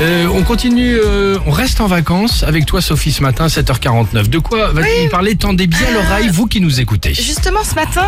Euh, 0.00 0.26
on 0.32 0.42
continue, 0.44 0.96
euh, 0.96 1.36
on 1.46 1.50
reste 1.50 1.82
en 1.82 1.86
vacances 1.86 2.42
avec 2.42 2.64
toi 2.64 2.80
Sophie 2.80 3.12
ce 3.12 3.22
matin 3.22 3.48
7h49. 3.48 4.28
De 4.30 4.38
quoi 4.38 4.72
vas-tu 4.72 4.88
nous 5.04 5.10
parler 5.10 5.36
Tendez 5.36 5.66
bien 5.66 5.90
l'oreille, 5.92 6.28
vous 6.32 6.46
qui 6.46 6.62
nous 6.62 6.80
écoutez. 6.80 7.12
Justement, 7.12 7.62
ce 7.64 7.74
matin, 7.74 8.06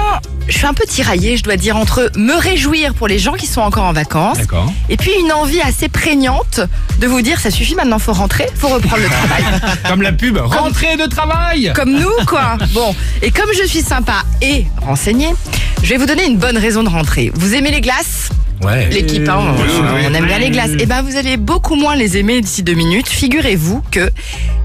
je 0.48 0.56
suis 0.56 0.64
un 0.64 0.72
peu 0.72 0.84
tiraillée, 0.86 1.36
je 1.36 1.42
dois 1.42 1.56
dire, 1.56 1.76
entre 1.76 2.10
me 2.16 2.32
réjouir 2.34 2.94
pour 2.94 3.08
les 3.08 3.18
gens 3.18 3.34
qui 3.34 3.46
sont 3.46 3.60
encore 3.60 3.84
en 3.84 3.92
vacances 3.92 4.38
et 4.88 4.96
puis 4.96 5.10
une 5.20 5.32
envie 5.32 5.60
assez 5.60 5.90
prégnante 5.90 6.60
de 6.98 7.06
vous 7.06 7.20
dire 7.20 7.38
ça 7.40 7.50
suffit 7.50 7.74
maintenant, 7.74 7.98
faut 7.98 8.14
rentrer, 8.14 8.46
faut 8.54 8.68
reprendre 8.68 9.02
le 9.02 9.08
travail. 9.10 9.44
Comme 9.86 10.00
la 10.00 10.12
pub, 10.12 10.38
rentrée 10.38 10.96
de 10.96 11.04
travail 11.04 11.72
comme 11.74 11.92
nous, 11.92 12.24
quoi. 12.26 12.56
Bon, 12.72 12.94
et 13.20 13.30
comme 13.30 13.50
je 13.60 13.66
suis 13.66 13.82
sympa 13.82 14.22
et 14.40 14.64
renseignée, 14.80 15.34
je 15.82 15.90
vais 15.90 15.98
vous 15.98 16.06
donner 16.06 16.24
une 16.24 16.38
bonne 16.38 16.56
raison 16.56 16.82
de 16.82 16.88
rentrer. 16.88 17.30
Vous 17.34 17.54
aimez 17.54 17.70
les 17.70 17.82
glaces? 17.82 18.30
Ouais. 18.62 18.88
L'équipe, 18.90 19.28
hein, 19.28 19.38
on, 19.40 20.10
on 20.10 20.14
aime 20.14 20.26
bien 20.26 20.38
les 20.38 20.50
glaces. 20.50 20.70
Et 20.78 20.86
ben, 20.86 21.02
vous 21.02 21.16
allez 21.16 21.36
beaucoup 21.36 21.74
moins 21.74 21.96
les 21.96 22.16
aimer 22.16 22.40
d'ici 22.40 22.62
deux 22.62 22.74
minutes. 22.74 23.08
Figurez-vous 23.08 23.82
que 23.90 24.10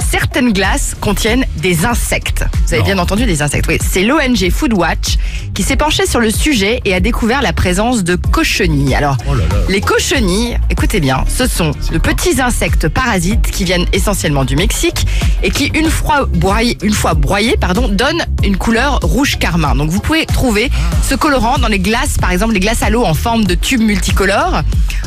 certaines 0.10 0.54
glaces 0.54 0.96
contiennent 1.00 1.46
des 1.58 1.86
insectes. 1.86 2.46
Vous 2.66 2.74
avez 2.74 2.80
Non. 2.82 2.86
bien 2.86 2.98
entendu 3.00 3.26
des 3.26 3.42
insectes. 3.42 3.66
Oui, 3.68 3.78
c'est 3.82 4.04
l'ONG 4.04 4.50
Foodwatch 4.52 5.18
qui 5.54 5.64
s'est 5.64 5.76
penché 5.76 6.06
sur 6.06 6.20
le 6.20 6.30
sujet 6.30 6.82
et 6.86 6.94
a 6.94 7.00
découvert 7.00 7.42
la 7.42 7.54
présence 7.54 8.04
de 8.04 8.16
cochenilles. 8.16 8.96
Alors, 8.96 9.18
Oh 9.30 9.34
là 9.34 9.44
là. 9.50 9.56
les 9.70 9.82
cochenilles, 9.82 10.58
écoutez 10.70 11.00
bien, 11.00 11.24
ce 11.28 11.48
sont 11.48 11.72
de 11.92 11.98
petits 11.98 12.40
insectes 12.42 12.88
parasites 12.88 13.50
qui 13.52 13.64
viennent 13.64 13.86
essentiellement 13.94 14.46
du 14.46 14.56
Mexique 14.56 15.06
et 15.44 15.50
qui, 15.52 15.66
une 15.74 15.90
fois 15.90 16.26
broyés, 16.26 16.78
une 16.84 16.94
fois 16.94 17.14
broyés 17.14 17.58
pardon, 17.60 17.88
donnent 17.88 18.26
une 18.44 18.58
couleur 18.58 19.00
rouge 19.02 19.38
carmin. 19.40 19.76
Donc 19.76 19.90
vous 19.90 20.00
pouvez 20.00 20.26
trouver 20.26 20.70
ce 21.08 21.16
colorant 21.16 21.58
dans 21.58 21.68
les 21.68 21.80
glaces, 21.80 22.18
par 22.20 22.32
exemple 22.32 22.54
les 22.54 22.60
glaces 22.60 22.84
à 22.84 22.90
l'eau 22.90 23.04
en 23.04 23.14
forme 23.14 23.46
de 23.46 23.56
tubes 23.56 23.82
multicolores. 23.82 24.62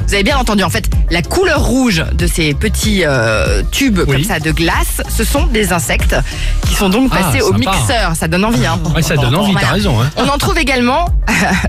Vous 0.07 0.15
avez 0.15 0.23
bien 0.25 0.39
entendu, 0.39 0.63
en 0.65 0.71
fait, 0.71 0.91
la 1.11 1.23
couleur 1.23 1.63
rouge 1.65 2.05
de 2.13 2.27
ces 2.27 2.55
petits 2.55 3.03
euh, 3.05 3.63
tubes 3.71 4.01
Oui. 4.07 4.15
comme 4.17 4.25
ça 4.25 4.41
de 4.41 4.51
glace, 4.51 4.90
ce 5.09 5.25
sont 5.25 5.47
des 5.47 5.73
insectes 5.73 6.17
qui 6.69 6.75
sont 6.75 6.89
donc 6.89 7.11
Ah, 7.13 7.19
passés 7.25 7.41
au 7.43 7.53
sympa. 7.53 7.59
mixeur. 7.71 8.13
Ça 8.17 8.29
donne 8.29 8.45
envie, 8.45 8.67
hein. 8.67 8.79
Ouais, 8.95 9.03
ça 9.03 9.17
donne 9.17 9.35
envie, 9.35 9.53
Voilà. 9.53 9.67
t'as 9.69 9.73
raison. 9.75 10.01
Hein. 10.01 10.11
On 10.17 10.29
en 10.29 10.39
trouve 10.39 10.59
également 10.59 11.07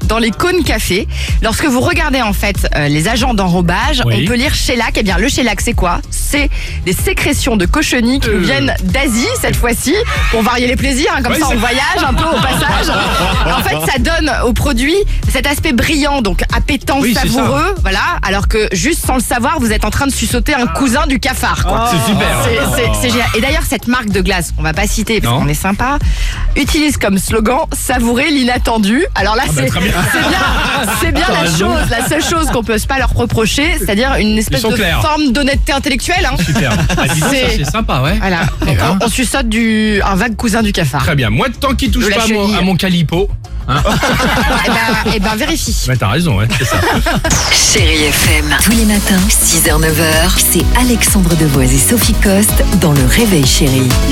dans 0.03 0.17
les 0.17 0.31
cônes 0.31 0.63
café. 0.63 1.08
Lorsque 1.41 1.66
vous 1.66 1.80
regardez 1.81 2.22
en 2.22 2.33
fait 2.33 2.67
euh, 2.75 2.88
les 2.88 3.08
agents 3.08 3.33
d'enrobage, 3.33 4.02
Oui. 4.05 4.22
on 4.23 4.28
peut 4.28 4.36
lire 4.36 4.53
shellac. 4.53 4.94
Eh 4.97 5.03
bien, 5.03 5.17
le 5.17 5.28
shellac, 5.30 5.61
c'est 5.61 5.73
quoi? 5.73 6.00
C'est 6.09 6.50
des 6.86 6.94
sécrétions 6.94 7.58
de 7.58 7.66
cochenilles 7.66 8.19
qui 8.19 8.30
Euh. 8.30 8.38
nous 8.39 8.44
viennent 8.45 8.73
d'Asie 8.83 9.28
cette 9.39 9.56
fois-ci, 9.56 9.94
pour 10.31 10.41
varier 10.44 10.67
les 10.67 10.75
plaisirs. 10.75 11.11
hein, 11.16 11.22
comme 11.22 11.33
Ouais, 11.33 11.39
ça, 11.39 11.47
c'est- 11.50 11.56
on 11.56 11.59
voyage 11.59 12.03
un 12.08 12.13
peu 12.13 12.23
au 12.25 12.39
passage. 12.41 12.95
en 13.45 13.61
fait, 13.63 13.91
ça 13.91 13.97
donne 14.00 14.31
au 14.45 14.53
produit 14.53 14.95
cet 15.30 15.47
aspect 15.47 15.73
brillant, 15.73 16.22
donc 16.22 16.41
appétant, 16.56 17.00
Oui, 17.00 17.16
c'est 17.19 17.28
savoureux. 17.28 17.75
Voilà. 17.81 18.00
Alors 18.23 18.47
que 18.47 18.67
juste 18.73 19.06
sans 19.06 19.16
le 19.16 19.22
savoir, 19.22 19.59
vous 19.59 19.72
êtes 19.72 19.85
en 19.85 19.90
train 19.90 20.07
de 20.07 20.12
suçoter 20.12 20.53
un 20.53 20.67
cousin 20.67 21.07
du 21.07 21.19
cafard. 21.19 21.66
Quoi. 21.66 21.90
C'est 21.91 22.12
super. 22.12 22.28
C'est- 22.44 22.75
c'est- 22.81 22.91
c'est 23.01 23.09
Et 23.35 23.41
d'ailleurs, 23.41 23.63
cette 23.67 23.88
marque 23.88 24.09
de 24.09 24.22
glace, 24.22 24.53
on 24.57 24.61
va 24.63 24.73
pas 24.73 24.88
citer 24.88 25.22
parce 25.22 25.39
qu'on 25.39 25.47
est 25.47 25.53
sympa, 25.53 25.97
utilise 26.55 26.97
comme 26.97 27.17
slogan 27.17 27.59
savourer 27.72 28.29
l'inattendu. 28.31 29.05
Alors 29.16 29.35
là, 29.35 29.44
bah, 29.47 29.53
c'est 29.55 29.79
bien. 29.79 29.91
c'est 31.01 31.11
la 31.11 31.45
chose, 31.45 31.89
la 31.89 32.07
seule 32.07 32.23
chose 32.23 32.47
qu'on 32.51 32.63
peut 32.63 32.77
pas 32.88 32.97
leur 32.99 33.13
reprocher, 33.13 33.77
c'est-à-dire 33.77 34.16
une 34.16 34.38
espèce 34.38 34.63
de 34.63 34.73
clairs. 34.75 35.01
forme 35.01 35.31
d'honnêteté 35.31 35.72
intellectuelle. 35.72 36.25
Hein. 36.25 36.35
Super. 36.44 36.72
Ah, 36.97 37.07
ça, 37.07 37.29
C'est- 37.29 37.63
sympa, 37.63 38.01
ouais. 38.01 38.17
Voilà. 38.19 38.41
Donc, 38.66 38.77
ben. 38.77 38.97
on, 39.01 39.05
on 39.05 39.09
suçote 39.09 39.47
du 39.49 40.01
un 40.03 40.16
vague 40.16 40.35
cousin 40.35 40.61
du 40.61 40.72
cafard. 40.72 41.03
Très 41.03 41.16
bien. 41.16 41.29
Moi, 41.29 41.47
tant 41.59 41.73
qu'il 41.73 41.89
touche 41.91 42.09
pas 42.09 42.23
à 42.23 42.28
mon, 42.28 42.53
à 42.53 42.61
mon 42.61 42.75
calipo. 42.75 43.29
Hein 43.67 43.81
Eh 44.66 44.69
ben, 44.69 45.11
eh 45.16 45.19
ben, 45.19 45.35
vérifie. 45.35 45.75
ouais, 45.88 45.95
t'as 45.97 46.09
raison, 46.09 46.38
ouais, 46.38 46.47
c'est 46.57 46.66
ça. 46.66 46.77
Chérie 47.51 48.05
FM. 48.05 48.45
Tous 48.63 48.72
les 48.72 48.85
matins, 48.85 49.19
6h-9h, 49.29 50.31
c'est 50.38 50.66
Alexandre 50.79 51.35
Devoise 51.35 51.72
et 51.73 51.77
Sophie 51.77 52.13
Coste 52.16 52.63
dans 52.81 52.91
Le 52.94 53.05
Réveil 53.05 53.45
Chérie. 53.45 53.72
Le 53.81 53.85
réveil, 53.85 53.88
chérie 53.88 54.10